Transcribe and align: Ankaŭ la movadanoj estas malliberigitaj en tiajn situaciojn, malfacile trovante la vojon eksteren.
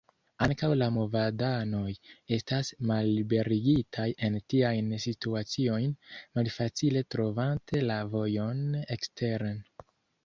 Ankaŭ 0.43 0.67
la 0.77 0.85
movadanoj 0.93 1.89
estas 2.37 2.71
malliberigitaj 2.91 4.07
en 4.29 4.39
tiajn 4.53 4.89
situaciojn, 5.05 5.93
malfacile 6.41 7.07
trovante 7.17 7.85
la 7.93 8.03
vojon 8.17 8.65
eksteren. 8.99 9.63